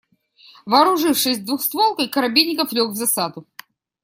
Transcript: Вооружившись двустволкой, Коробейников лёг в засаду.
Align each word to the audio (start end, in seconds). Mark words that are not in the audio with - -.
Вооружившись 0.65 1.37
двустволкой, 1.37 2.09
Коробейников 2.09 2.71
лёг 2.73 2.93
в 2.93 2.95
засаду. 2.95 3.45